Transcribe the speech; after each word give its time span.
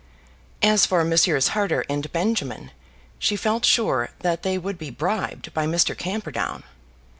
As 0.63 0.87
for 0.87 1.03
Messrs. 1.03 1.49
Harter 1.49 1.85
and 1.87 2.11
Benjamin, 2.11 2.71
she 3.19 3.35
felt 3.35 3.65
sure 3.65 4.09
that 4.21 4.41
they 4.41 4.57
would 4.57 4.79
be 4.79 4.89
bribed 4.89 5.53
by 5.53 5.67
Mr. 5.67 5.95
Camperdown. 5.95 6.63